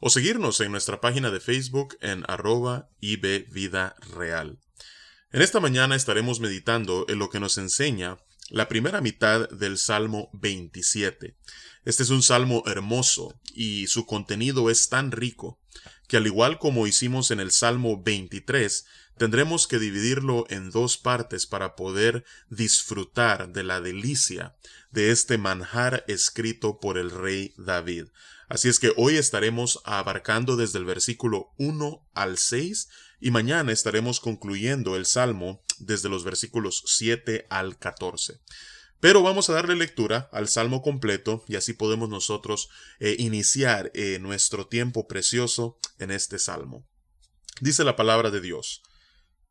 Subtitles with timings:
[0.00, 4.58] o seguirnos en nuestra página de Facebook en arroba Vida Real.
[5.30, 10.30] En esta mañana estaremos meditando en lo que nos enseña la primera mitad del Salmo
[10.32, 11.36] 27.
[11.84, 15.60] Este es un salmo hermoso y su contenido es tan rico
[16.08, 21.46] que al igual como hicimos en el Salmo 23, tendremos que dividirlo en dos partes
[21.46, 24.56] para poder disfrutar de la delicia
[24.90, 28.06] de este manjar escrito por el rey David.
[28.50, 32.88] Así es que hoy estaremos abarcando desde el versículo 1 al 6
[33.20, 38.40] y mañana estaremos concluyendo el Salmo desde los versículos 7 al 14.
[38.98, 44.18] Pero vamos a darle lectura al Salmo completo y así podemos nosotros eh, iniciar eh,
[44.18, 46.84] nuestro tiempo precioso en este Salmo.
[47.60, 48.82] Dice la palabra de Dios.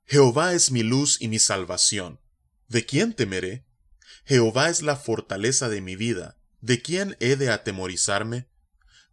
[0.07, 2.19] Jehová es mi luz y mi salvación.
[2.67, 3.65] ¿De quién temeré?
[4.25, 6.37] Jehová es la fortaleza de mi vida.
[6.59, 8.49] ¿De quién he de atemorizarme?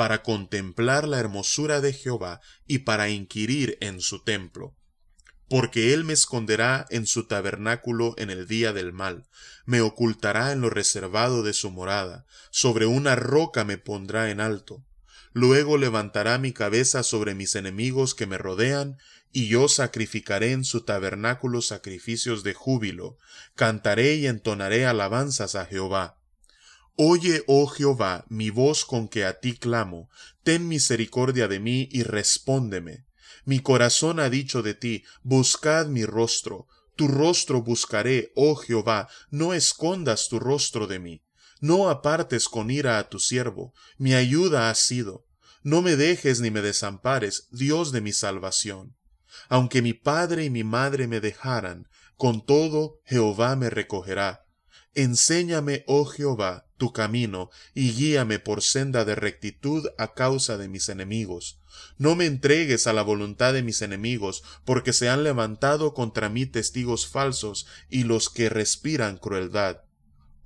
[0.00, 4.74] para contemplar la hermosura de Jehová y para inquirir en su templo.
[5.46, 9.28] Porque él me esconderá en su tabernáculo en el día del mal,
[9.66, 14.82] me ocultará en lo reservado de su morada, sobre una roca me pondrá en alto.
[15.34, 18.96] Luego levantará mi cabeza sobre mis enemigos que me rodean,
[19.32, 23.18] y yo sacrificaré en su tabernáculo sacrificios de júbilo,
[23.54, 26.19] cantaré y entonaré alabanzas a Jehová.
[27.02, 30.10] Oye, oh Jehová, mi voz con que a ti clamo,
[30.42, 33.06] ten misericordia de mí y respóndeme.
[33.46, 36.66] Mi corazón ha dicho de ti, buscad mi rostro,
[36.96, 41.22] tu rostro buscaré, oh Jehová, no escondas tu rostro de mí.
[41.62, 45.24] No apartes con ira a tu siervo, mi ayuda has sido.
[45.62, 48.94] No me dejes ni me desampares, Dios de mi salvación.
[49.48, 54.44] Aunque mi padre y mi madre me dejaran, con todo Jehová me recogerá.
[54.92, 60.88] Enséñame, oh Jehová, tu camino, y guíame por senda de rectitud a causa de mis
[60.88, 61.60] enemigos.
[61.98, 66.46] No me entregues a la voluntad de mis enemigos, porque se han levantado contra mí
[66.46, 69.82] testigos falsos y los que respiran crueldad.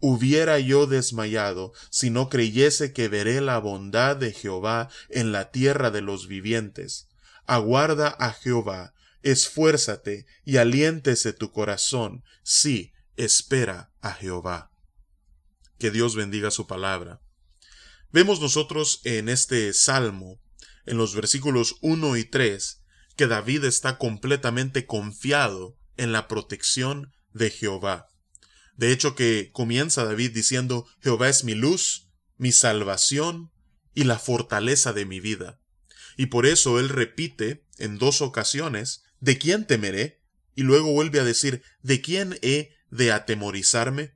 [0.00, 5.92] Hubiera yo desmayado si no creyese que veré la bondad de Jehová en la tierra
[5.92, 7.08] de los vivientes.
[7.46, 14.73] Aguarda a Jehová, esfuérzate y aliéntese tu corazón, sí, espera a Jehová.
[15.78, 17.20] Que Dios bendiga su palabra.
[18.12, 20.40] Vemos nosotros en este salmo,
[20.86, 22.82] en los versículos 1 y 3,
[23.16, 28.08] que David está completamente confiado en la protección de Jehová.
[28.76, 33.52] De hecho que comienza David diciendo, Jehová es mi luz, mi salvación
[33.94, 35.60] y la fortaleza de mi vida.
[36.16, 40.22] Y por eso él repite en dos ocasiones, ¿de quién temeré?
[40.54, 44.13] Y luego vuelve a decir, ¿de quién he de atemorizarme?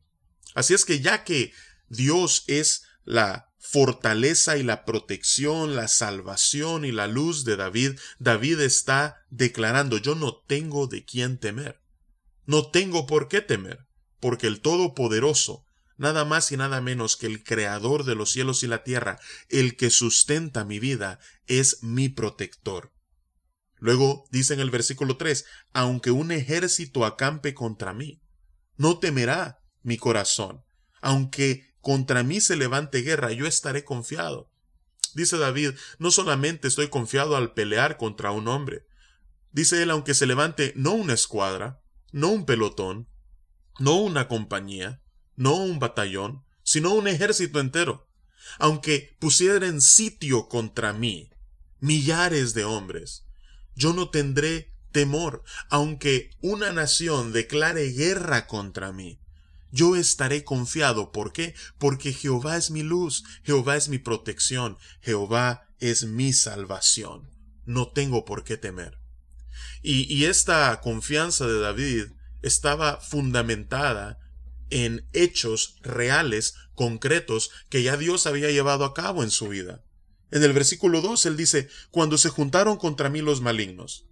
[0.59, 1.53] Así es que ya que
[1.89, 8.63] Dios es la fortaleza y la protección, la salvación y la luz de David, David
[8.63, 11.81] está declarando, yo no tengo de quién temer.
[12.45, 13.87] No tengo por qué temer,
[14.19, 15.65] porque el Todopoderoso,
[15.97, 19.77] nada más y nada menos que el Creador de los cielos y la tierra, el
[19.77, 22.93] que sustenta mi vida, es mi protector.
[23.77, 28.21] Luego dice en el versículo 3, aunque un ejército acampe contra mí,
[28.77, 30.65] no temerá mi corazón.
[31.01, 34.51] Aunque contra mí se levante guerra, yo estaré confiado.
[35.15, 38.87] Dice David, no solamente estoy confiado al pelear contra un hombre.
[39.53, 41.81] Dice él, aunque se levante no una escuadra,
[42.13, 43.09] no un pelotón,
[43.79, 45.03] no una compañía,
[45.37, 48.09] no un batallón, sino un ejército entero.
[48.59, 51.31] Aunque pusiera en sitio contra mí
[51.81, 53.25] millares de hombres,
[53.75, 59.21] yo no tendré temor, aunque una nación declare guerra contra mí.
[59.71, 61.13] Yo estaré confiado.
[61.13, 61.55] ¿Por qué?
[61.79, 67.31] Porque Jehová es mi luz, Jehová es mi protección, Jehová es mi salvación.
[67.65, 68.99] No tengo por qué temer.
[69.83, 72.07] Y, esta confianza de David
[72.43, 74.19] estaba fundamentada
[74.71, 79.85] en hechos reales, concretos, que ya Dios había llevado a cabo en su vida.
[80.31, 84.07] En el versículo 2 él dice, Cuando se juntaron contra mí los malignos,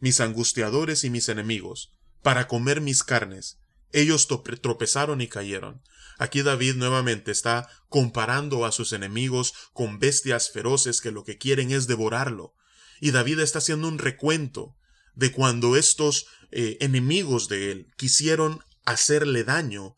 [0.00, 1.92] mis angustiadores y mis enemigos,
[2.22, 3.59] para comer mis carnes,
[3.92, 5.82] ellos tropezaron y cayeron.
[6.18, 11.70] Aquí David nuevamente está comparando a sus enemigos con bestias feroces que lo que quieren
[11.70, 12.54] es devorarlo.
[13.00, 14.76] Y David está haciendo un recuento
[15.14, 19.96] de cuando estos eh, enemigos de él quisieron hacerle daño,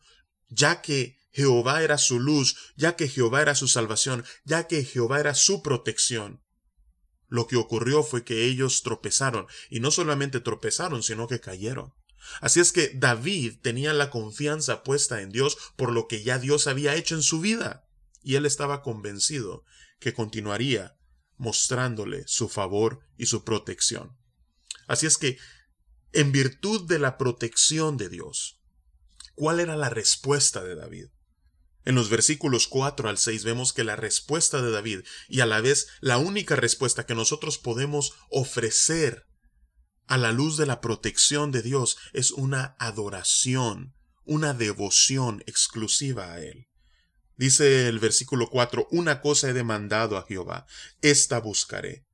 [0.49, 5.19] ya que Jehová era su luz, ya que Jehová era su salvación, ya que Jehová
[5.19, 6.41] era su protección.
[7.27, 11.93] Lo que ocurrió fue que ellos tropezaron, y no solamente tropezaron, sino que cayeron.
[12.41, 16.67] Así es que David tenía la confianza puesta en Dios por lo que ya Dios
[16.67, 17.85] había hecho en su vida,
[18.21, 19.63] y él estaba convencido
[19.99, 20.97] que continuaría
[21.37, 24.17] mostrándole su favor y su protección.
[24.87, 25.37] Así es que,
[26.11, 28.61] en virtud de la protección de Dios,
[29.35, 31.07] ¿cuál era la respuesta de David?
[31.85, 35.59] En los versículos 4 al 6 vemos que la respuesta de David y a la
[35.59, 39.25] vez la única respuesta que nosotros podemos ofrecer
[40.13, 43.95] a la luz de la protección de Dios es una adoración,
[44.25, 46.67] una devoción exclusiva a Él.
[47.35, 50.67] Dice el versículo 4, una cosa he demandado a Jehová,
[51.01, 52.05] esta buscaré,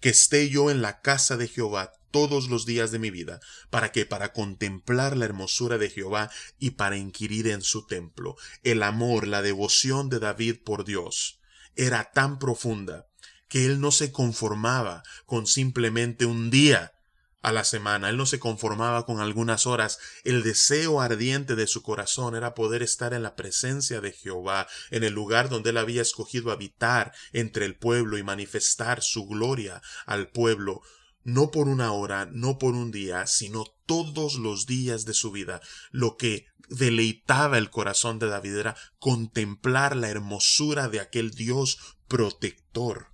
[0.00, 3.38] que esté yo en la casa de Jehová todos los días de mi vida,
[3.68, 8.34] para que para contemplar la hermosura de Jehová y para inquirir en su templo.
[8.62, 11.38] El amor, la devoción de David por Dios
[11.76, 13.08] era tan profunda
[13.50, 16.94] que él no se conformaba con simplemente un día
[17.42, 18.08] a la semana.
[18.08, 19.98] Él no se conformaba con algunas horas.
[20.24, 25.04] El deseo ardiente de su corazón era poder estar en la presencia de Jehová, en
[25.04, 30.28] el lugar donde él había escogido habitar entre el pueblo y manifestar su gloria al
[30.28, 30.82] pueblo,
[31.24, 35.60] no por una hora, no por un día, sino todos los días de su vida.
[35.90, 41.78] Lo que deleitaba el corazón de David era contemplar la hermosura de aquel Dios
[42.08, 43.08] protector.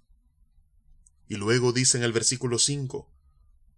[1.27, 3.11] Y luego dice en el versículo 5,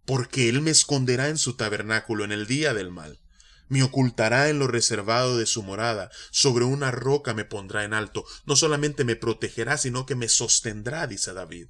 [0.05, 3.21] porque él me esconderá en su tabernáculo en el día del mal.
[3.69, 8.25] Me ocultará en lo reservado de su morada, sobre una roca me pondrá en alto,
[8.45, 11.69] no solamente me protegerá, sino que me sostendrá, dice David.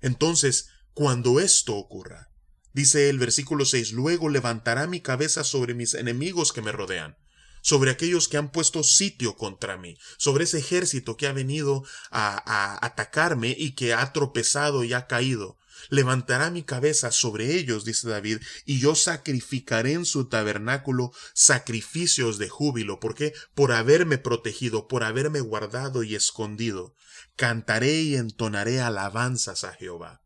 [0.00, 2.30] Entonces, cuando esto ocurra,
[2.72, 7.18] dice el versículo 6, luego levantará mi cabeza sobre mis enemigos que me rodean,
[7.60, 12.42] sobre aquellos que han puesto sitio contra mí, sobre ese ejército que ha venido a,
[12.46, 15.55] a atacarme y que ha tropezado y ha caído.
[15.88, 22.48] Levantará mi cabeza sobre ellos, dice David, y yo sacrificaré en su tabernáculo sacrificios de
[22.48, 23.00] júbilo.
[23.00, 23.32] ¿Por qué?
[23.54, 26.94] Por haberme protegido, por haberme guardado y escondido.
[27.36, 30.22] Cantaré y entonaré alabanzas a Jehová.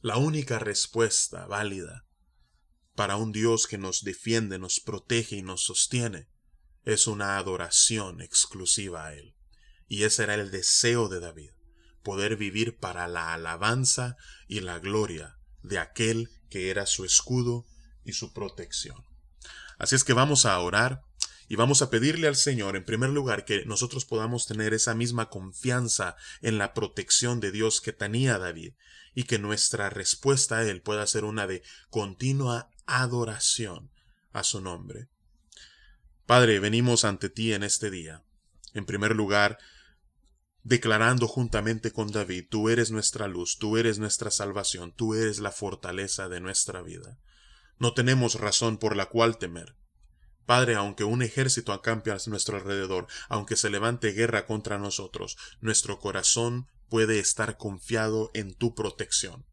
[0.00, 2.06] La única respuesta válida
[2.94, 6.28] para un Dios que nos defiende, nos protege y nos sostiene
[6.84, 9.34] es una adoración exclusiva a Él.
[9.86, 11.50] Y ese era el deseo de David
[12.02, 14.16] poder vivir para la alabanza
[14.48, 17.66] y la gloria de aquel que era su escudo
[18.04, 19.04] y su protección.
[19.78, 21.02] Así es que vamos a orar
[21.48, 25.28] y vamos a pedirle al Señor, en primer lugar, que nosotros podamos tener esa misma
[25.28, 28.72] confianza en la protección de Dios que tenía David,
[29.14, 33.90] y que nuestra respuesta a Él pueda ser una de continua adoración
[34.32, 35.08] a su nombre.
[36.26, 38.24] Padre, venimos ante ti en este día.
[38.72, 39.58] En primer lugar,
[40.62, 45.50] declarando juntamente con David, tú eres nuestra luz, tú eres nuestra salvación, tú eres la
[45.50, 47.18] fortaleza de nuestra vida.
[47.78, 49.76] No tenemos razón por la cual temer.
[50.46, 55.98] Padre, aunque un ejército acampe a nuestro alrededor, aunque se levante guerra contra nosotros, nuestro
[55.98, 59.46] corazón puede estar confiado en tu protección.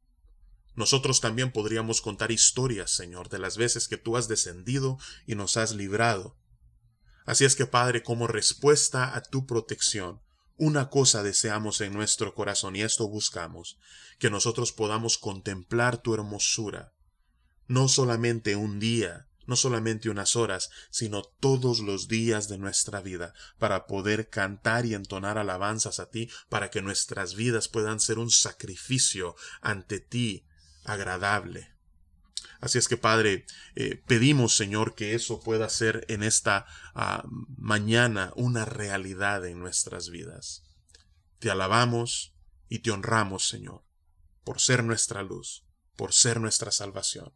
[0.76, 5.58] Nosotros también podríamos contar historias, Señor, de las veces que tú has descendido y nos
[5.58, 6.38] has librado.
[7.26, 10.22] Así es que, Padre, como respuesta a tu protección,
[10.60, 13.80] una cosa deseamos en nuestro corazón y esto buscamos,
[14.20, 16.94] que nosotros podamos contemplar tu hermosura,
[17.68, 23.34] no solamente un día, no solamente unas horas, sino todos los días de nuestra vida,
[23.58, 28.30] para poder cantar y entonar alabanzas a ti, para que nuestras vidas puedan ser un
[28.30, 30.46] sacrificio ante ti
[30.84, 31.79] agradable.
[32.60, 37.24] Así es que, Padre, eh, pedimos, Señor, que eso pueda ser en esta ah,
[37.58, 40.64] mañana una realidad en nuestras vidas.
[41.40, 42.36] Te alabamos
[42.68, 43.86] y te honramos, Señor,
[44.44, 47.34] por ser nuestra luz, por ser nuestra salvación,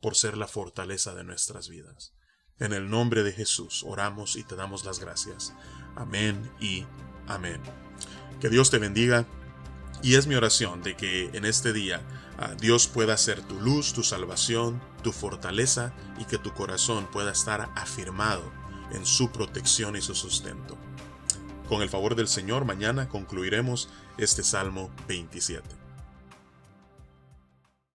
[0.00, 2.12] por ser la fortaleza de nuestras vidas.
[2.58, 5.54] En el nombre de Jesús oramos y te damos las gracias.
[5.94, 6.84] Amén y
[7.26, 7.62] amén.
[8.40, 9.26] Que Dios te bendiga
[10.06, 12.00] y es mi oración de que en este día
[12.38, 17.32] ah, Dios pueda ser tu luz, tu salvación, tu fortaleza y que tu corazón pueda
[17.32, 18.52] estar afirmado
[18.92, 20.78] en su protección y su sustento.
[21.68, 25.85] Con el favor del Señor, mañana concluiremos este Salmo 27.